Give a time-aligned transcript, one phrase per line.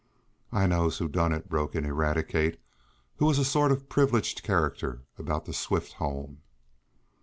[0.51, 2.59] "I knows who done it!" broke in Eradicate,
[3.17, 6.41] who was a sort of privileged character about the Swift home.